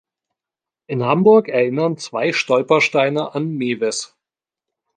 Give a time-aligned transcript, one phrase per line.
[0.87, 4.17] In Hamburg erinnern zwei Stolpersteine an Mewes.